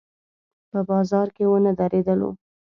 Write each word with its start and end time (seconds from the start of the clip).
په 0.71 0.79
بازار 0.89 1.27
کې 1.35 1.43
ونه 1.47 1.71
درېدلو. 1.79 2.29